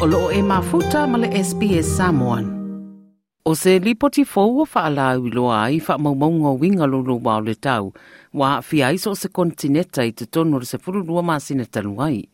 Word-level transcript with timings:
o 0.00 0.06
loo 0.06 0.30
e 0.32 0.40
mafuta 0.42 1.04
ma 1.06 1.18
le 1.18 1.28
SPS 1.28 1.84
Samoan. 1.96 2.44
O 3.44 3.52
se 3.54 3.78
lipoti 3.78 4.24
fou 4.24 4.62
o 4.62 4.64
whaala 4.64 5.10
i 5.20 5.30
loa 5.36 5.58
ai 5.66 5.76
wha 5.76 5.98
maumaunga 5.98 6.56
winga 6.56 6.86
lolo 6.88 7.18
wao 7.20 7.40
le 7.44 7.52
tau, 7.54 7.92
wā 8.32 8.62
fia 8.64 8.88
so 8.96 9.12
o 9.12 9.14
se 9.14 9.28
kontineta 9.28 10.06
i 10.08 10.12
te 10.16 10.24
tonu 10.24 10.64
se 10.64 10.78
furu 10.78 11.04
lua 11.04 11.22
masina 11.22 11.66
taluai. 11.68 12.24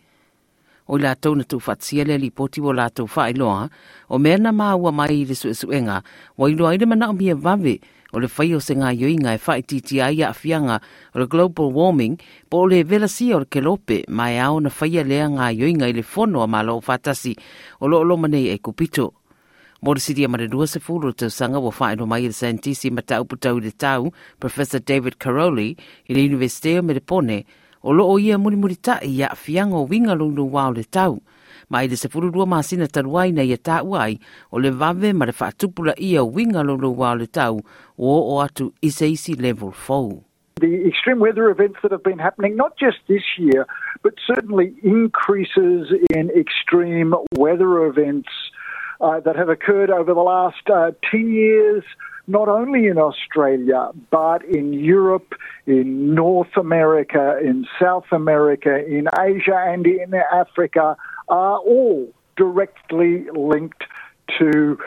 O 0.86 0.94
la 0.96 1.16
tau 1.16 1.34
na 1.34 1.42
tu 1.42 1.58
whatsia 1.58 2.06
le 2.06 2.18
lipoti 2.18 2.62
o 2.62 2.72
la 2.72 2.86
tau 2.88 3.08
o 4.08 4.18
mea 4.18 4.38
na 4.38 4.52
māua 4.52 4.92
mai 4.94 5.22
i 5.22 5.24
le 5.24 5.34
suesuenga, 5.34 6.02
wa 6.38 6.50
iloa 6.50 6.74
i 6.74 6.78
le 6.78 6.86
mana 6.86 7.10
o 7.10 7.12
mia 7.12 7.34
vave, 7.34 7.80
o 8.16 8.20
le 8.20 8.28
whai 8.32 8.54
o 8.56 8.60
se 8.64 8.72
ngā 8.72 8.94
yoinga 8.96 9.34
e 9.36 9.40
whai 9.44 9.60
titi 9.60 10.00
ai 10.00 10.22
a 10.24 10.32
fianga 10.32 10.80
o 11.12 11.20
le 11.20 11.26
global 11.28 11.68
warming, 11.76 12.16
po 12.48 12.64
le 12.64 12.80
velasi 12.88 13.28
o 13.36 13.42
le 13.44 13.48
kelope 13.52 14.06
mai 14.08 14.40
au 14.40 14.56
na 14.64 14.72
whai 14.72 14.96
a 14.96 15.04
lea 15.04 15.28
ngā 15.28 15.50
yoinga 15.52 15.90
i 15.92 15.92
le 15.92 16.02
fono 16.02 16.40
a 16.40 16.48
malo 16.48 16.78
o 16.78 16.82
whatasi 16.86 17.36
o 17.80 17.92
lo 17.92 18.00
lo 18.02 18.16
manei 18.16 18.48
e 18.54 18.56
kupito. 18.58 19.12
Mo 19.84 19.92
le 19.92 20.00
siri 20.00 20.24
a 20.24 20.28
mare 20.28 20.48
rua 20.48 20.66
se 20.66 20.80
fulu 20.80 21.12
tau 21.12 21.28
sanga 21.28 21.60
wa 21.60 21.68
whaeno 21.68 22.08
mai 22.08 22.24
i 22.24 22.32
le 22.32 22.32
scientisi 22.32 22.90
ma 22.90 23.04
tau 23.04 23.28
putau 23.28 23.60
le 23.60 23.70
tau, 23.76 24.08
Professor 24.40 24.80
David 24.80 25.20
Caroli, 25.20 25.76
i 26.08 26.14
le 26.14 26.24
Universiteo 26.24 26.80
o 26.80 27.42
o 27.82 27.92
lo 27.92 28.08
o 28.08 28.18
ia 28.18 28.38
muri 28.38 28.56
muri 28.56 28.76
ta 28.76 28.98
i 29.04 29.22
a 29.22 29.34
fianga 29.36 29.76
o 29.76 29.86
winga 29.86 30.14
lungu 30.14 30.48
wao 30.50 30.72
le 30.72 30.84
tau, 30.84 31.20
masina 31.70 32.88
na 33.32 33.42
ia 33.42 33.58
uai 33.82 34.18
o 34.52 34.58
le 34.58 34.70
vave 34.70 35.12
ma 35.12 35.24
le 35.26 35.32
lolo 36.62 36.94
wā 36.94 37.18
le 37.18 37.26
tau. 37.26 37.60
O 37.98 38.36
o 38.36 38.40
atu 38.42 38.72
isi 38.82 39.34
level 39.34 39.72
4. 39.72 40.22
The 40.60 40.86
extreme 40.88 41.18
weather 41.20 41.50
events 41.50 41.80
that 41.82 41.92
have 41.92 42.02
been 42.02 42.18
happening, 42.18 42.56
not 42.56 42.78
just 42.78 42.96
this 43.08 43.22
year, 43.36 43.66
but 44.02 44.14
certainly 44.26 44.74
increases 44.82 45.92
in 46.14 46.30
extreme 46.30 47.14
weather 47.36 47.84
events 47.84 48.30
uh, 49.00 49.20
that 49.20 49.36
have 49.36 49.50
occurred 49.50 49.90
over 49.90 50.14
the 50.14 50.20
last 50.20 50.70
uh, 50.72 50.92
10 51.10 51.30
years, 51.30 51.84
not 52.26 52.48
only 52.48 52.86
in 52.86 52.96
Australia, 52.96 53.90
but 54.10 54.44
in 54.44 54.72
Europe, 54.72 55.34
in 55.66 56.14
North 56.14 56.56
America, 56.56 57.38
in 57.42 57.66
South 57.78 58.06
America, 58.10 58.82
in 58.86 59.08
Asia, 59.18 59.62
and 59.68 59.86
in 59.86 60.14
Africa 60.32 60.96
are 61.28 61.58
all 61.58 62.06
directly 62.36 63.26
linked 63.34 63.84
to 64.38 64.78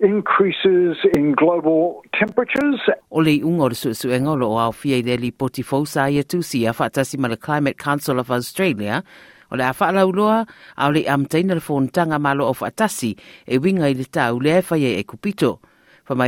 increases 0.00 0.96
in 1.16 1.32
global 1.32 2.02
temperatures. 2.18 2.80
O 3.10 3.20
le 3.20 3.40
ungo 3.42 3.64
o 3.64 3.70
suesuenga 3.70 4.32
su 4.32 4.38
lo 4.38 4.58
au 4.58 4.72
fia 4.72 4.96
i 4.96 5.16
li 5.16 5.30
poti 5.30 5.62
fausa 5.62 6.10
ia 6.10 6.24
tu 6.24 6.42
si 6.42 6.66
a 6.66 6.72
whaatasi 6.72 7.18
ma 7.18 7.28
le 7.28 7.36
Climate 7.36 7.78
Council 7.78 8.18
of 8.18 8.30
Australia, 8.30 9.02
o 9.50 9.56
le 9.56 9.64
a 9.64 9.72
whaalau 9.72 10.12
loa, 10.12 10.46
au 10.76 10.90
le 10.90 11.04
amtaina 11.06 11.54
le 11.54 11.60
fōntanga 11.60 12.20
malo 12.20 12.48
o 12.48 12.54
whaatasi 12.54 13.16
e 13.46 13.58
winga 13.58 13.88
i 13.88 13.94
le 13.94 14.04
tau 14.04 14.38
le 14.38 14.58
e 14.58 14.62
whaia 14.62 14.98
e 14.98 15.04
kupito. 15.04 15.60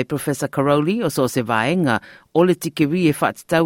Professor 0.04 0.48
Karoly 0.48 1.02
o 1.02 1.08
so 1.08 1.26
se 1.26 1.42
vaenga 1.42 2.00
o 2.34 2.40
le 2.40 2.52
e 2.52 3.12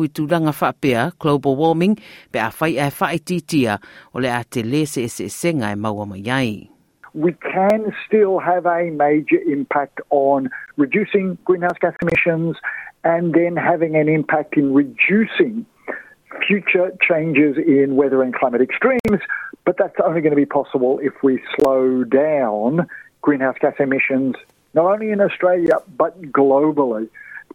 i 0.04 0.08
tūranga 0.08 0.52
whaapea, 0.52 1.12
global 1.18 1.56
warming, 1.56 1.98
pe 2.32 2.38
a 2.38 2.50
whai 2.50 2.78
e 2.78 3.66
o 4.14 4.18
le 4.18 4.28
a 4.28 4.42
te 4.44 4.62
le 4.62 4.86
se 4.86 5.06
se 5.08 5.28
senga 5.28 5.70
e 5.70 5.76
maua 5.76 6.06
mai 6.06 6.24
ai. 6.28 6.68
We 7.14 7.32
can 7.32 7.92
still 8.06 8.38
have 8.38 8.66
a 8.66 8.90
major 8.90 9.40
impact 9.46 10.00
on 10.10 10.48
reducing 10.76 11.38
greenhouse 11.44 11.78
gas 11.80 11.94
emissions 12.02 12.56
and 13.02 13.34
then 13.34 13.56
having 13.56 13.96
an 13.96 14.08
impact 14.08 14.56
in 14.56 14.74
reducing 14.74 15.66
future 16.46 16.92
changes 17.00 17.56
in 17.56 17.96
weather 17.96 18.22
and 18.22 18.34
climate 18.34 18.60
extremes, 18.60 19.20
but 19.64 19.76
that's 19.76 19.96
only 20.04 20.20
going 20.20 20.30
to 20.30 20.36
be 20.36 20.46
possible 20.46 21.00
if 21.02 21.14
we 21.22 21.42
slow 21.56 22.04
down 22.04 22.86
greenhouse 23.22 23.56
gas 23.60 23.74
emissions 23.78 24.34
not 24.74 24.84
only 24.86 25.10
in 25.10 25.20
Australia 25.20 25.76
but 25.96 26.20
globally, 26.32 27.08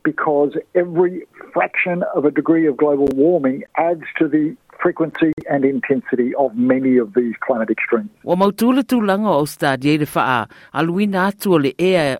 because 0.04 0.52
every 0.76 1.28
fraction 1.52 2.04
of 2.16 2.26
a 2.26 2.32
degree 2.32 2.68
of 2.68 2.78
global 2.78 3.08
warming 3.16 3.64
adds 3.76 4.04
to 4.20 4.28
the 4.28 4.56
frequency 4.82 5.34
and 5.50 5.66
intensity 5.66 6.36
of 6.36 6.56
many 6.56 6.98
of 6.98 7.14
these 7.16 7.34
climate 7.46 7.70
extremes. 7.70 8.10
Wa 8.24 8.36
mautula 8.36 8.84
tūlanga 8.84 9.34
o 9.34 9.46
stadia 9.46 9.96
i 9.98 10.06
faa, 10.06 10.46
aluina 10.74 11.28
atu 11.32 11.60
le 11.60 11.74
ea 11.80 12.18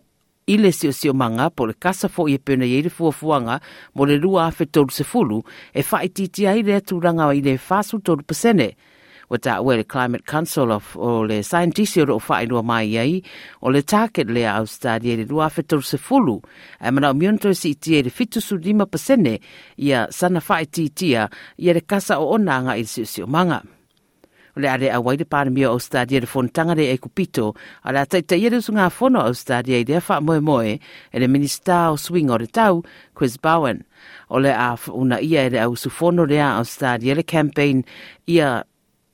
i 0.48 0.58
le 0.58 0.72
sio 0.72 0.94
sio 0.94 1.14
manga 1.14 1.50
po 1.50 1.66
le 1.66 1.74
kasa 1.74 2.10
fo 2.10 2.28
i 2.30 2.38
pena 2.38 2.66
i 2.66 2.82
le 2.82 2.90
fuafuanga 2.90 3.60
mo 3.96 4.06
le 4.06 4.18
lua 4.18 4.48
afe 4.48 4.66
tolu 4.66 4.94
se 4.94 5.04
fulu 5.04 5.42
e 5.74 5.84
wha 5.92 6.04
i 6.06 6.10
titi 6.10 6.48
ai 6.48 6.64
le 6.64 6.80
tūlanga 6.82 7.32
i 7.36 7.42
le 7.42 7.58
fasu 7.58 8.00
tolu 8.00 8.24
pasene. 8.24 8.74
Wa 9.30 9.38
ta 9.38 9.60
le 9.62 9.84
Climate 9.84 10.26
Council 10.26 10.72
of 10.72 10.96
o 10.96 11.24
le 11.24 11.42
scientisti 11.44 12.02
o 12.02 12.20
whai 12.28 12.46
lua 12.46 12.62
mai 12.62 12.98
ai 12.98 13.22
o 13.62 13.70
le 13.70 13.82
target 13.82 14.30
le 14.30 14.46
au 14.48 14.66
stadi 14.66 15.16
le 15.16 15.26
lua 15.26 15.50
whetau 15.50 15.82
se 15.82 15.98
fulu 15.98 16.42
e 16.80 16.92
mana 16.92 17.10
o 17.10 17.14
mionto 17.14 17.54
si 17.54 17.70
iti 17.70 17.98
e 17.98 18.04
le 18.04 18.10
fitu 18.10 18.42
su 18.42 18.58
lima 18.58 18.86
pasene 18.86 19.40
ia 19.78 20.08
sana 20.12 20.42
whai 20.48 20.66
ti 20.66 20.90
tia 20.90 21.30
ia 21.58 21.74
le 21.74 21.82
kasa 21.82 22.20
o 22.20 22.36
onanga 22.36 22.78
i 22.78 22.84
si 22.86 23.22
o 23.22 23.28
manga. 23.28 23.62
Le 24.56 24.70
are 24.70 24.88
a 24.88 25.02
waide 25.02 25.26
pāra 25.28 25.52
mia 25.52 25.68
o 25.68 25.80
stadi 25.84 26.20
le 26.20 26.28
fontanga 26.28 26.76
le 26.80 26.88
e 26.94 26.98
kupito 26.98 27.54
a 27.84 27.92
le 27.92 28.00
atai 28.00 28.22
ta 28.24 28.36
ieru 28.40 28.62
sunga 28.64 28.88
fono 28.90 29.20
o 29.20 29.34
stadi 29.34 29.76
e 29.76 29.84
le 29.84 30.00
wha 30.00 30.22
moe 30.22 30.40
moe 30.40 30.80
e 31.12 31.20
le 31.20 31.28
minista 31.28 31.92
o 31.92 31.98
swing 31.98 32.32
o 32.32 32.38
le 32.38 32.48
tau 32.48 32.84
Chris 33.14 33.36
Bowen. 33.36 33.84
O 34.30 34.40
le 34.40 34.54
a 34.56 34.78
una 34.94 35.20
ia 35.20 35.44
e 35.44 35.50
le 35.50 35.60
au 35.60 35.76
sufono 35.76 36.24
le 36.24 36.40
a 36.40 36.56
o 36.60 36.64
stadi 36.64 37.12
le 37.14 37.24
campaign 37.24 37.84
ia 38.28 38.64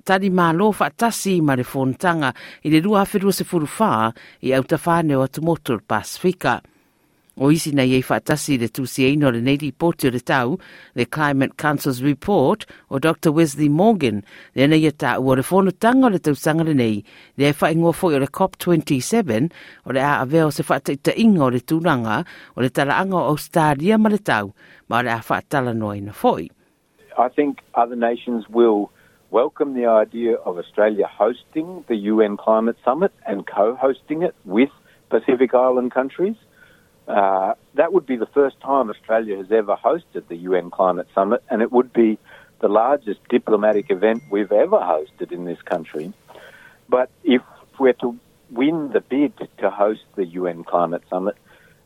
tani 0.01 0.29
malo 0.29 0.71
fa 0.71 0.89
tasi 0.89 1.41
ma 1.41 1.55
le 1.55 1.63
fontanga 1.63 2.33
i 2.65 2.69
le 2.69 2.81
rua 2.81 3.05
awhirua 3.05 3.33
se 3.33 3.43
furu 3.43 3.69
wha 3.79 4.11
i 4.41 4.53
au 4.53 4.63
tawhane 4.63 5.15
o 5.15 5.23
atu 5.23 5.41
Pasifika. 5.87 6.61
O 7.39 7.49
isi 7.51 7.71
na 7.71 7.83
iei 7.87 8.03
whaatasi 8.03 8.57
le 8.59 8.67
tusi 8.67 9.05
eino 9.07 9.31
le 9.31 9.39
neidi 9.41 9.71
poti 9.71 10.07
o 10.07 10.11
le 10.11 10.19
tau, 10.19 10.57
le 10.95 11.05
Climate 11.05 11.55
Council's 11.55 12.01
Report 12.03 12.65
o 12.89 12.99
Dr. 12.99 13.31
Wesley 13.31 13.69
Morgan, 13.69 14.21
le 14.53 14.67
na 14.67 14.75
ia 14.75 14.91
tau 14.91 15.29
o 15.29 15.35
le 15.35 15.41
whonutanga 15.41 16.05
o 16.05 16.11
le 16.11 16.19
tausanga 16.19 16.67
le 16.67 16.75
nei, 16.75 16.99
le 17.37 17.53
whaingoa 17.53 17.93
foi 17.95 18.15
o 18.15 18.19
le 18.19 18.27
COP27, 18.27 19.49
o 19.85 19.95
le 19.95 20.03
a 20.03 20.19
aveo 20.19 20.51
se 20.51 20.63
whaataita 20.67 21.15
inga 21.15 21.47
o 21.47 21.49
le 21.49 21.63
tūranga, 21.63 22.25
o 22.55 22.61
le 22.61 22.69
talaanga 22.69 23.15
o 23.15 23.31
Australia 23.31 23.97
ma 23.97 24.11
le 24.11 24.19
tau, 24.19 24.51
ma 24.89 24.99
o 24.99 25.03
le 25.07 25.15
a 25.15 25.21
whaatala 25.23 25.73
noa 25.73 25.95
ina 25.97 26.11
foi. 26.11 26.49
I 27.17 27.29
think 27.29 27.59
other 27.75 27.95
nations 27.95 28.43
will 28.49 28.91
welcome 29.31 29.73
the 29.73 29.85
idea 29.85 30.35
of 30.35 30.57
Australia 30.57 31.07
hosting 31.07 31.85
the 31.87 31.95
UN 31.95 32.35
Climate 32.35 32.75
Summit 32.83 33.13
and 33.25 33.47
co 33.47 33.75
hosting 33.75 34.23
it 34.23 34.35
with 34.43 34.69
Pacific 35.09 35.53
Island 35.53 35.93
countries. 35.93 36.35
Uh, 37.07 37.53
that 37.75 37.93
would 37.93 38.05
be 38.05 38.17
the 38.17 38.25
first 38.27 38.59
time 38.59 38.89
Australia 38.89 39.37
has 39.37 39.49
ever 39.49 39.77
hosted 39.77 40.27
the 40.27 40.35
UN 40.35 40.69
Climate 40.69 41.07
Summit, 41.15 41.41
and 41.49 41.61
it 41.61 41.71
would 41.71 41.93
be 41.93 42.19
the 42.59 42.67
largest 42.67 43.21
diplomatic 43.29 43.89
event 43.89 44.21
we've 44.29 44.51
ever 44.51 44.77
hosted 44.77 45.31
in 45.31 45.45
this 45.45 45.61
country. 45.61 46.13
But 46.89 47.09
if 47.23 47.41
we're 47.79 47.93
to 47.93 48.19
win 48.51 48.91
the 48.91 48.99
bid 48.99 49.33
to 49.59 49.69
host 49.69 50.01
the 50.15 50.25
UN 50.25 50.65
Climate 50.65 51.03
Summit, 51.09 51.37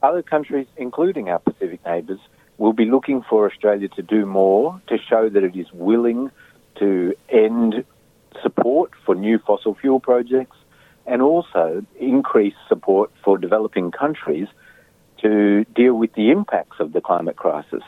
other 0.02 0.24
countries, 0.24 0.68
including 0.78 1.30
our 1.30 1.40
Pacific 1.40 1.80
neighbours, 1.86 2.20
will 2.58 2.74
be 2.74 2.86
looking 2.86 3.22
for 3.22 3.46
Australia 3.46 3.88
to 3.90 4.02
do 4.02 4.26
more 4.26 4.82
to 4.88 4.98
show 4.98 5.30
that 5.30 5.44
it 5.44 5.56
is 5.56 5.72
willing 5.74 6.32
to 6.80 7.14
end 7.30 7.84
support 8.42 8.92
for 9.06 9.16
new 9.16 9.40
fossil 9.40 9.76
fuel 9.76 10.00
projects 10.00 10.58
and 11.06 11.22
also 11.22 11.86
increase 12.00 12.56
support 12.68 13.12
for 13.24 13.38
developing 13.38 13.92
countries 13.92 14.48
to 15.22 15.66
deal 15.76 15.94
with 15.94 16.14
the 16.14 16.32
impacts 16.32 16.78
of 16.80 16.94
the 16.94 17.02
climate 17.02 17.36
crisis. 17.36 17.84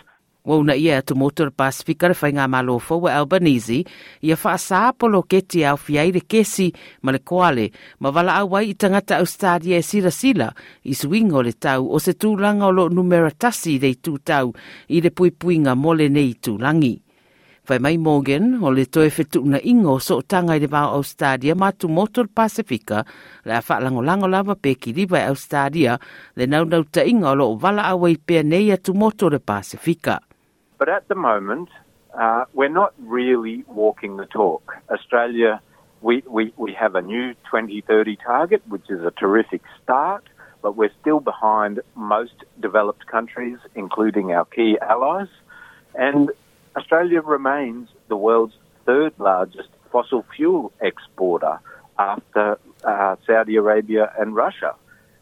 Wau 0.48 0.64
na 0.64 0.74
ia 0.80 1.02
tu 1.04 1.12
motor 1.16 1.52
Pasifika 1.52 2.08
whai 2.16 2.32
ngā 2.32 2.46
malofo 2.48 3.02
wa 3.04 3.12
Albanese, 3.12 3.82
ia 4.24 4.36
whaasa 4.40 4.94
polo 4.96 5.20
keti 5.28 5.66
au 5.68 5.76
fiai 5.76 6.14
le 6.16 6.22
kesi 6.24 6.70
ma 7.04 7.12
le 7.12 7.20
koale, 7.20 7.66
ma 8.00 8.14
wala 8.16 8.38
au 8.40 8.56
i 8.56 8.72
tangata 8.74 9.20
Australia 9.20 9.76
e 9.76 9.84
sila 9.84 10.12
sila, 10.12 10.48
i 10.88 10.96
suingo 10.96 11.44
le 11.44 11.52
tau 11.52 11.92
o 11.92 12.00
se 12.00 12.14
tūlanga 12.16 12.64
o 12.64 12.72
lo 12.72 12.88
numeratasi 12.88 13.76
dei 13.80 14.00
tū 14.00 14.24
tau 14.24 14.54
i 14.88 15.02
le 15.04 15.12
pui 15.12 15.36
puinga 15.36 15.76
mole 15.76 16.08
nei 16.08 16.32
tūlangi. 16.40 17.07
Fai 17.68 17.80
mai 17.84 17.98
Morgan, 17.98 18.64
o 18.64 18.70
le 18.72 18.86
toe 18.88 19.10
fetu 19.12 19.42
na 19.44 19.60
ingo 19.60 19.98
so 20.00 20.22
tanga 20.22 20.56
i 20.56 20.60
le 20.64 20.68
wao 20.72 20.94
Australia 20.96 21.54
ma 21.54 21.72
tu 21.72 21.90
motor 21.90 22.28
Pasifika, 22.32 23.04
le 23.44 23.54
a 23.58 23.60
whaalango 23.60 24.00
lango 24.02 24.28
lava 24.32 24.56
pe 24.56 24.74
ki 24.76 24.94
Australia, 25.12 26.00
le 26.38 26.48
nau 26.48 26.64
nau 26.64 26.84
ta 26.84 27.02
i 27.02 28.16
pia 28.26 28.44
nei 28.44 28.78
tu 28.78 28.94
motor 28.94 29.32
le 29.32 29.40
Pasifika. 29.40 30.20
But 30.80 30.88
at 30.88 31.10
the 31.10 31.16
moment, 31.16 31.68
uh, 32.18 32.46
we're 32.54 32.70
not 32.72 32.94
really 33.00 33.66
walking 33.68 34.16
the 34.16 34.28
talk. 34.28 34.78
Australia, 34.90 35.60
we, 36.02 36.24
we, 36.26 36.54
we 36.56 36.72
have 36.72 36.96
a 36.96 37.02
new 37.02 37.34
2030 37.52 38.16
target, 38.26 38.62
which 38.70 38.90
is 38.90 39.04
a 39.04 39.12
terrific 39.12 39.62
start, 39.84 40.24
but 40.62 40.78
we're 40.78 40.94
still 41.02 41.20
behind 41.20 41.82
most 41.96 42.46
developed 42.62 43.08
countries, 43.08 43.58
including 43.76 44.32
our 44.32 44.46
key 44.46 44.78
allies. 44.80 45.28
And 45.96 46.32
Australia 46.78 47.22
remains 47.22 47.90
the 48.08 48.16
world's 48.16 48.54
third 48.86 49.12
largest 49.18 49.70
fossil 49.92 50.24
fuel 50.36 50.72
exporter 50.80 51.60
after 51.98 52.60
uh, 52.84 53.16
Saudi 53.26 53.56
Arabia 53.56 54.14
and 54.20 54.36
Russia. 54.36 54.76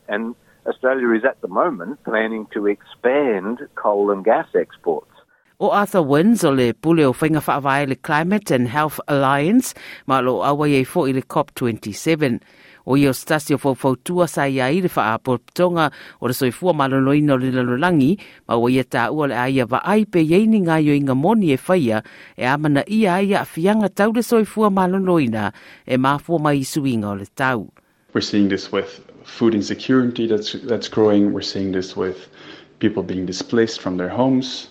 And 0.10 0.36
Australia 0.68 1.12
is 1.13 1.24
at 1.24 1.40
the 1.40 1.48
moment 1.48 2.04
planning 2.04 2.48
to 2.54 2.68
expand 2.68 3.60
coal 3.75 4.12
and 4.12 4.25
gas 4.25 4.48
exports. 4.54 5.12
O 5.62 5.69
Arthur 5.69 6.02
Wyns 6.02 6.44
o 6.44 6.52
le 6.52 6.74
pule 6.74 7.06
o 7.06 7.13
whainga 7.13 7.40
whaawai 7.40 7.88
le 7.88 7.96
Climate 7.96 8.52
and 8.52 8.68
Health 8.68 9.00
Alliance, 9.07 9.74
ma 10.06 10.19
lo 10.19 10.42
awa 10.44 10.68
e 10.68 10.84
fo 10.84 11.06
i 11.06 11.13
le 11.13 11.22
COP27. 11.22 12.42
O 12.85 12.95
i 12.95 13.07
o 13.07 13.13
stasi 13.13 13.55
o 13.55 13.57
fau 13.57 13.95
tua 13.95 14.27
sa 14.27 14.45
ia 14.45 14.69
i 14.69 14.81
le 14.81 14.89
tonga 15.53 15.91
o 16.21 16.27
le 16.27 16.33
soifua 16.33 16.73
maloloina 16.73 17.33
o 17.33 17.37
le 17.37 17.51
lalolangi, 17.51 18.19
ma 18.47 18.55
o 18.55 18.69
ia 18.69 18.83
ta 18.83 19.09
ua 19.11 19.27
le 19.27 19.35
aia 19.35 19.65
wa 19.65 19.81
ai 19.83 20.05
pe 20.05 20.19
yeini 20.19 20.61
ngā 20.61 20.83
yo 20.85 21.15
moni 21.15 21.51
e 21.51 21.57
whaia, 21.57 22.03
e 22.37 22.45
amana 22.45 22.83
ia 22.87 23.15
aia 23.15 23.41
a 23.41 23.45
fianga 23.45 23.89
tau 23.89 24.11
le 24.11 24.21
soifua 24.21 24.69
maloloina, 24.69 25.51
e 25.87 25.97
mafua 25.97 26.39
mai 26.39 26.63
suinga 26.63 27.09
o 27.09 27.15
le 27.15 27.25
tau. 27.35 27.71
We're 28.13 28.21
seeing 28.21 28.49
this 28.49 28.71
with 28.71 29.01
food 29.25 29.55
insecurity 29.55 30.27
that's, 30.27 30.53
that's 30.53 30.87
growing. 30.87 31.33
We're 31.33 31.41
seeing 31.41 31.71
this 31.71 31.97
with 31.97 32.29
people 32.79 33.03
being 33.03 33.25
displaced 33.25 33.81
from 33.81 33.97
their 33.97 34.09
homes. 34.09 34.69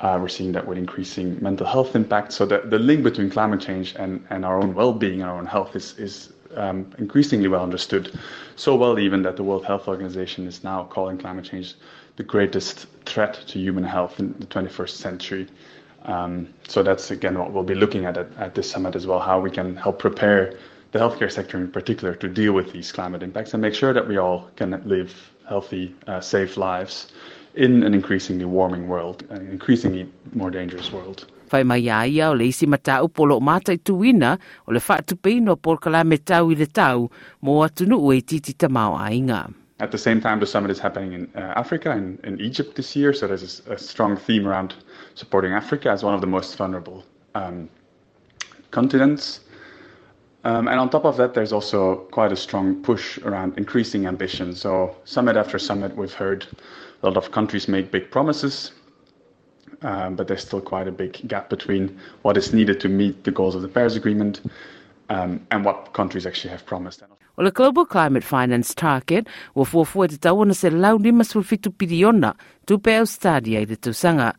Uh, 0.00 0.18
we're 0.20 0.28
seeing 0.28 0.52
that 0.52 0.66
with 0.68 0.76
increasing 0.76 1.38
mental 1.42 1.66
health 1.66 1.96
impact. 1.96 2.32
So 2.32 2.44
the, 2.44 2.58
the 2.66 2.78
link 2.78 3.02
between 3.02 3.30
climate 3.30 3.60
change 3.60 3.94
and, 3.98 4.24
and 4.28 4.44
our 4.44 4.60
own 4.60 4.74
well-being 4.74 5.22
our 5.22 5.38
own 5.38 5.46
health 5.46 5.74
is, 5.74 5.98
is 5.98 6.32
um, 6.56 6.92
increasingly 6.98 7.48
well 7.48 7.62
understood. 7.62 8.18
So 8.56 8.76
well 8.76 8.98
even 8.98 9.22
that 9.22 9.36
the 9.36 9.42
World 9.42 9.64
Health 9.64 9.88
Organization 9.88 10.46
is 10.46 10.64
now 10.64 10.84
calling 10.84 11.18
climate 11.18 11.44
change 11.44 11.74
the 12.16 12.22
greatest 12.22 12.86
threat 13.04 13.34
to 13.48 13.58
human 13.58 13.84
health 13.84 14.18
in 14.18 14.34
the 14.38 14.46
21st 14.46 14.90
century. 14.90 15.48
Um, 16.04 16.48
so 16.68 16.82
that's 16.82 17.10
again 17.10 17.38
what 17.38 17.52
we'll 17.52 17.64
be 17.64 17.74
looking 17.74 18.04
at, 18.04 18.16
at 18.16 18.28
at 18.38 18.54
this 18.54 18.70
summit 18.70 18.94
as 18.94 19.06
well, 19.06 19.20
how 19.20 19.40
we 19.40 19.50
can 19.50 19.76
help 19.76 19.98
prepare 19.98 20.56
the 20.92 20.98
healthcare 20.98 21.30
sector 21.30 21.58
in 21.58 21.70
particular 21.70 22.14
to 22.14 22.28
deal 22.28 22.52
with 22.52 22.72
these 22.72 22.92
climate 22.92 23.22
impacts 23.22 23.52
and 23.54 23.60
make 23.60 23.74
sure 23.74 23.92
that 23.92 24.06
we 24.06 24.16
all 24.16 24.50
can 24.56 24.80
live 24.88 25.30
healthy, 25.48 25.94
uh, 26.06 26.20
safe 26.20 26.56
lives 26.56 27.12
in 27.54 27.82
an 27.82 27.94
increasingly 27.94 28.44
warming 28.44 28.86
world, 28.88 29.24
an 29.30 29.48
increasingly 29.48 30.08
more 30.32 30.50
dangerous 30.50 30.92
world. 30.92 31.26
Fai 31.46 31.62
mai 31.62 31.80
ia 31.86 32.30
o 32.30 32.34
le 32.34 32.44
isi 32.44 32.66
mata 32.66 33.00
mata 33.40 33.72
i 33.72 33.80
o 33.86 34.72
le 34.72 34.80
whaatu 34.80 35.16
peino 35.22 35.56
por 35.56 35.78
kala 35.78 36.04
me 36.04 36.18
tau 36.18 36.50
i 36.50 36.54
le 36.54 36.66
tau 36.66 37.10
mo 37.42 37.62
atunu 37.62 37.98
ue 37.98 38.20
titi 38.20 38.52
tamau 38.52 38.96
a 38.98 39.12
inga. 39.12 39.48
At 39.78 39.90
the 39.92 39.98
same 39.98 40.20
time, 40.22 40.40
the 40.40 40.46
summit 40.46 40.70
is 40.70 40.78
happening 40.78 41.12
in 41.12 41.28
uh, 41.36 41.52
Africa 41.54 41.90
and 41.90 42.18
in 42.24 42.40
Egypt 42.40 42.76
this 42.76 42.96
year, 42.96 43.12
so 43.12 43.26
there's 43.26 43.62
a, 43.66 43.74
a, 43.74 43.78
strong 43.78 44.16
theme 44.16 44.48
around 44.48 44.74
supporting 45.14 45.52
Africa 45.52 45.90
as 45.90 46.02
one 46.02 46.14
of 46.14 46.22
the 46.22 46.26
most 46.26 46.56
vulnerable 46.56 47.04
um, 47.34 47.68
continents. 48.70 49.40
Um, 50.44 50.66
and 50.68 50.80
on 50.80 50.88
top 50.88 51.04
of 51.04 51.18
that, 51.18 51.34
there's 51.34 51.52
also 51.52 51.96
quite 52.10 52.32
a 52.32 52.36
strong 52.36 52.82
push 52.82 53.18
around 53.18 53.58
increasing 53.58 54.06
ambition. 54.06 54.54
So, 54.54 54.96
summit 55.04 55.36
after 55.36 55.58
summit, 55.58 55.94
we've 55.94 56.14
heard 56.14 56.46
a 57.02 57.06
lot 57.08 57.18
of 57.18 57.30
countries 57.30 57.68
make 57.68 57.90
big 57.90 58.10
promises, 58.10 58.72
um, 59.82 60.16
but 60.16 60.28
there's 60.28 60.42
still 60.42 60.60
quite 60.60 60.88
a 60.88 60.92
big 60.92 61.26
gap 61.28 61.50
between 61.50 61.98
what 62.22 62.36
is 62.36 62.52
needed 62.52 62.80
to 62.80 62.88
meet 62.88 63.24
the 63.24 63.30
goals 63.30 63.54
of 63.54 63.62
the 63.62 63.68
Paris 63.68 63.96
Agreement 63.96 64.40
um, 65.08 65.40
and 65.50 65.64
what 65.64 65.92
countries 65.92 66.26
actually 66.26 66.50
have 66.50 66.64
promised. 66.66 67.02
O 67.38 67.42
le 67.42 67.50
Global 67.50 67.84
Climate 67.84 68.24
Finance 68.24 68.74
Target, 68.74 69.28
ua 69.54 69.64
fuafua 69.64 70.08
te 70.08 70.16
tau 70.16 70.52
se 70.52 70.70
lau 70.70 70.96
lima 70.96 71.22
sulfitu 71.22 71.70
piliona 71.70 72.34
tupe 72.66 72.98
Australia 72.98 73.60
i 73.60 73.66
le 73.66 73.76
tusanga. 73.76 74.34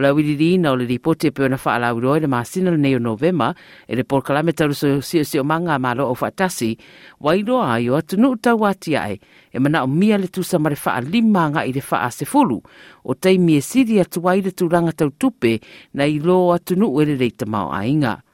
O 0.00 0.02
le 0.02 0.14
wiriri 0.16 0.56
o 0.64 0.76
le 0.76 0.86
ripote 0.88 1.28
pe 1.30 1.44
ona 1.44 1.58
wha 1.60 2.16
i 2.16 2.20
le 2.20 2.26
masina 2.26 2.70
le 2.70 2.96
o 2.96 2.98
novema 2.98 3.54
e 3.86 3.94
le 3.94 4.02
por 4.02 4.22
kalame 4.22 4.52
tau 4.56 4.72
so 4.72 5.02
sio 5.02 5.24
sio 5.24 5.44
manga 5.44 5.78
malo 5.78 6.08
o 6.08 6.14
whaatasi 6.16 6.78
wairo 7.20 7.60
ai 7.60 7.90
o 7.90 7.96
atu 8.00 8.16
nuu 8.16 8.36
tau 8.40 8.64
ati 8.64 8.96
ai 8.96 9.20
e 9.52 9.58
mana 9.60 9.84
o 9.84 9.86
mia 9.86 10.16
le 10.16 10.28
tusa 10.28 10.58
mare 10.58 10.76
wha 10.86 11.00
lima 11.04 11.50
nga 11.50 11.66
i 11.68 11.72
le 11.72 11.82
wha 11.84 12.08
se 12.10 12.24
fulu 12.24 12.62
o 13.04 13.14
teimi 13.14 13.56
e 13.56 13.60
siri 13.60 14.00
atu 14.00 14.24
ai 14.24 14.40
le 14.40 14.56
turanga 14.56 14.92
tau 14.92 15.10
tupe 15.12 15.60
na 15.92 16.08
i 16.08 16.16
lo 16.18 16.48
atu 16.56 16.80
nuu 16.80 16.96
e 17.02 17.04
le 17.04 17.20
reita 17.20 17.44
mau 17.44 17.68
ainga. 17.68 18.24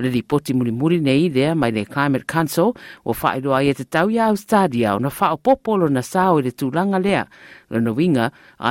O 0.00 0.02
le 0.02 0.08
ripoti 0.08 0.54
muri 0.56 0.96
nei 0.96 1.28
lea 1.28 1.54
mai 1.54 1.72
le 1.72 1.84
Climate 1.84 2.24
Council 2.24 2.72
o 3.04 3.12
whaero 3.12 3.52
ai 3.52 3.68
e 3.68 3.74
te 3.76 3.84
tau 3.84 4.08
ia 4.08 4.30
Australia 4.32 4.94
o 4.96 4.98
na 4.98 5.10
whao 5.12 5.36
popolo 5.36 5.90
na 5.92 6.00
sao 6.00 6.38
i 6.40 6.42
le 6.42 6.52
tūlanga 6.56 6.96
lea. 7.04 7.26
Le 7.68 7.80
no 7.84 7.92
winga, 7.92 8.30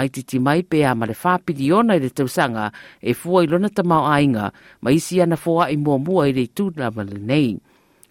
titi 0.10 0.40
mai 0.40 0.64
pe 0.64 0.82
a 0.84 0.96
ma 0.96 1.06
le 1.06 1.14
ona 1.72 1.94
i 1.94 2.00
le 2.00 2.10
tausanga 2.10 2.72
e 3.00 3.14
fua 3.14 3.44
i 3.44 3.48
lona 3.48 3.70
tamau 3.70 4.10
ainga, 4.10 4.52
ma 4.82 4.90
isi 4.90 5.22
ana 5.22 5.36
fua 5.36 5.70
i 5.70 5.78
mua 5.78 6.00
mua 6.00 6.26
i 6.28 6.34
le 6.34 6.48
tūlanga 6.48 7.06
le 7.06 7.20
nei. 7.20 7.60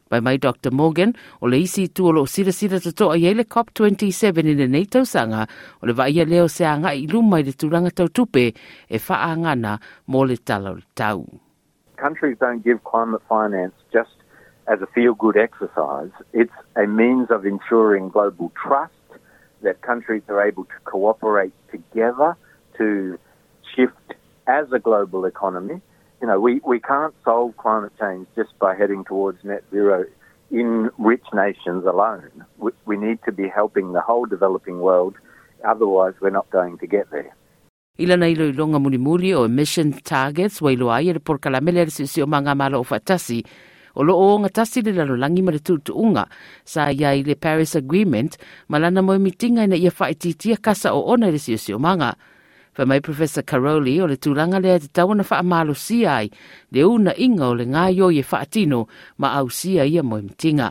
Pai 0.09 0.21
mai 0.21 0.39
Dr. 0.39 0.71
Morgan, 0.71 1.13
o 1.41 1.49
le 1.49 1.59
isi 1.59 1.89
tu 1.89 2.07
o 2.07 2.13
lo 2.13 2.25
sira 2.25 2.53
sira 2.53 2.79
to 2.79 2.93
toa 2.93 3.19
i 3.19 3.35
COP27 3.35 4.47
i 4.47 4.55
le 4.55 4.69
nei 4.69 4.87
tausanga, 4.87 5.45
o 5.83 5.87
le 5.87 5.93
vai 5.93 6.13
leo 6.13 6.47
se 6.47 6.65
anga 6.65 6.95
i 6.95 7.09
luma 7.09 7.41
i 7.41 7.43
le 7.43 7.51
tūlanga 7.51 7.91
tau 7.91 8.09
tupe 8.09 8.55
e 8.87 8.99
wha 9.09 9.17
angana 9.27 9.81
mo 10.07 10.25
le 10.25 10.37
tala 10.37 10.71
o 10.71 10.75
le 10.75 10.87
tau. 10.95 11.48
Countries 11.99 12.37
don't 12.41 12.65
give 12.65 12.83
climate 12.85 13.23
finance 13.29 13.75
just 13.93 14.11
as 14.67 14.81
a 14.83 14.87
feel 14.87 15.15
good 15.15 15.37
exercise. 15.37 16.11
It's 16.33 16.53
a 16.77 16.87
means 16.87 17.29
of 17.31 17.45
ensuring 17.47 18.11
global 18.11 18.53
trust 18.63 18.93
that 19.63 19.83
countries 19.83 20.23
are 20.29 20.47
able 20.47 20.65
to 20.65 20.75
cooperate 20.85 21.53
together 21.71 22.37
to 22.77 23.19
shift 23.75 24.15
as 24.47 24.67
a 24.73 24.79
global 24.79 25.25
economy. 25.25 25.81
You 26.21 26.27
know, 26.27 26.41
we, 26.41 26.61
we 26.65 26.81
can't 26.81 27.15
solve 27.25 27.57
climate 27.57 27.93
change 27.99 28.27
just 28.37 28.57
by 28.59 28.75
heading 28.75 29.05
towards 29.05 29.43
net 29.45 29.65
zero 29.71 30.05
in 30.51 30.91
rich 30.99 31.25
nations 31.33 31.85
alone. 31.85 32.45
We, 32.59 32.73
we 32.87 32.97
need 32.97 33.19
to 33.25 33.33
be 33.33 33.49
helping 33.49 33.93
the 33.93 34.01
whole 34.01 34.27
developing 34.27 34.81
world, 34.81 35.15
otherwise, 35.65 36.15
we're 36.21 36.31
not 36.31 36.51
going 36.51 36.79
to 36.79 36.87
get 36.87 37.11
there. 37.11 37.35
Ila 37.99 38.17
na 38.17 38.29
ilo 38.31 38.47
ilonga 38.47 38.79
muli 38.79 38.99
muli 38.99 39.35
o 39.35 39.45
emission 39.45 39.91
targets 39.91 40.63
wa 40.63 40.71
ilo 40.71 40.87
ai 40.95 41.11
por 41.19 41.43
kalamele 41.43 41.83
le 41.85 41.91
sisi 41.91 42.23
o 42.23 42.27
manga 42.27 42.55
malo 42.55 42.79
o 42.79 42.85
fatasi. 42.87 43.43
O 43.99 44.07
lo 44.07 44.15
o 44.15 44.39
nga 44.39 44.49
tasi 44.49 44.83
le 44.87 44.95
lalo 44.95 45.19
langi 45.19 45.43
ma 45.43 45.51
le 45.51 45.59
tutu 45.59 45.91
unga 45.99 46.31
sa 46.63 46.95
ia 46.95 47.11
i 47.11 47.27
le 47.27 47.35
Paris 47.35 47.75
Agreement 47.75 48.39
malana 48.71 49.03
mo 49.03 49.19
mitinga 49.19 49.67
ina 49.67 49.75
ia 49.75 49.91
whaititia 49.91 50.63
kasa 50.63 50.95
o 50.95 51.11
ona 51.11 51.27
o 51.27 51.79
manga. 51.79 52.15
Fa 52.71 52.87
mai 52.87 53.01
Professor 53.01 53.43
Karoly 53.43 53.99
o 54.01 54.07
le 54.07 54.15
tūlanga 54.15 54.63
lea 54.63 54.79
te 54.79 54.87
tawana 54.95 55.27
wha 55.27 55.43
amalo 55.43 55.75
si 55.75 56.07
ai 56.07 56.31
le 56.71 56.87
una 56.87 57.11
inga 57.19 57.51
o 57.51 57.55
le 57.55 57.67
yo 57.91 58.15
i 58.15 58.23
whaatino 58.23 58.87
ma 59.19 59.35
au 59.35 59.51
sia 59.51 59.83
ia 59.85 60.05
mo 60.05 60.23
mitinga. 60.23 60.71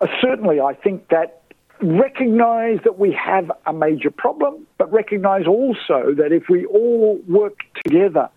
Uh, 0.00 0.06
certainly, 0.20 0.58
I 0.58 0.72
think 0.72 1.08
that 1.10 1.41
recognize 1.82 2.78
that 2.84 2.98
we 2.98 3.12
have 3.12 3.50
a 3.66 3.72
major 3.72 4.10
problem, 4.10 4.66
but 4.78 4.92
recognize 4.92 5.46
also 5.46 6.14
that 6.16 6.30
if 6.30 6.44
we 6.48 6.64
all 6.66 7.20
work 7.28 7.58
together 7.84 8.28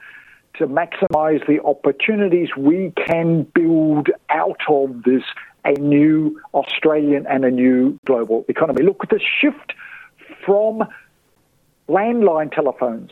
to 0.57 0.67
maximize 0.67 1.45
the 1.47 1.61
opportunities, 1.63 2.49
we 2.57 2.93
can 3.05 3.43
build 3.53 4.09
out 4.29 4.59
of 4.69 5.03
this 5.03 5.23
a 5.63 5.73
new 5.79 6.39
Australian 6.53 7.25
and 7.27 7.43
a 7.43 7.51
new 7.51 7.99
global 8.05 8.45
economy. 8.47 8.83
Look, 8.83 8.97
at 9.03 9.09
the 9.09 9.19
shift 9.41 9.73
from 10.45 10.83
landline 11.89 12.51
telephones 12.51 13.11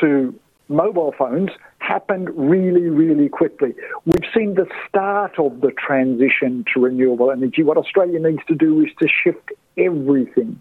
to 0.00 0.38
mobile 0.68 1.14
phones 1.16 1.50
happened 1.82 2.30
really, 2.34 2.88
really 2.88 3.28
quickly. 3.28 3.74
We've 4.06 4.30
seen 4.34 4.54
the 4.54 4.66
start 4.88 5.38
of 5.38 5.60
the 5.60 5.72
transition 5.72 6.64
to 6.72 6.80
renewable 6.80 7.30
energy. 7.30 7.62
What 7.62 7.76
Australia 7.76 8.18
needs 8.20 8.44
to 8.48 8.54
do 8.54 8.80
is 8.80 8.90
to 9.00 9.08
shift 9.08 9.50
everything 9.76 10.60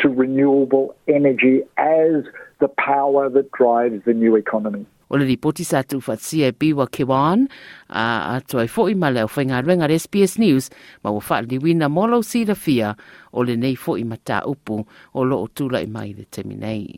to 0.00 0.08
renewable 0.08 0.94
energy 1.08 1.62
as 1.76 2.24
the 2.60 2.68
power 2.68 3.28
that 3.30 3.50
drives 3.52 4.04
the 4.04 4.14
new 4.14 4.36
economy. 4.36 4.86
O 5.08 5.16
le 5.16 5.24
ripoti 5.24 5.62
sa 5.62 5.86
tu 5.86 6.00
fatsia 6.02 6.50
e 6.50 6.52
piwa 6.52 6.88
ke 6.90 7.06
wan, 7.06 7.46
a 7.88 8.42
ai 8.42 8.66
fo 8.66 8.88
i 8.90 8.94
male 8.94 9.22
o 9.22 9.28
whainga 9.30 9.62
renga 9.62 9.86
SBS 9.86 10.34
News, 10.38 10.70
ma 11.04 11.14
wa 11.14 11.22
wha 11.22 11.42
liwina 11.46 11.88
molo 11.88 12.22
si 12.22 12.44
la 12.44 12.54
fia 12.54 12.96
o 13.32 13.46
le 13.46 13.54
nei 13.54 13.76
fo 13.76 13.94
i 13.94 14.02
mata 14.02 14.42
upu 14.42 14.82
o 15.14 15.22
lo 15.22 15.44
o 15.44 15.46
tula 15.46 15.78
i 15.78 15.86
mai 15.86 16.10
le 16.12 16.26
temi 16.26 16.56
nei. 16.58 16.90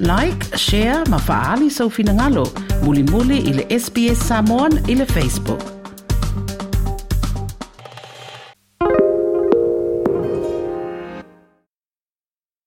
Like, 0.00 0.56
share, 0.56 1.04
ma 1.10 1.18
faali 1.18 1.68
so 1.68 1.90
finangalo, 1.90 2.46
muli 2.82 3.02
muli 3.02 3.50
i 3.50 3.52
le 3.52 3.66
SPS 3.68 4.24
Samoan 4.28 4.80
i 4.88 4.94
le 4.94 5.04
Facebook. 5.04 5.79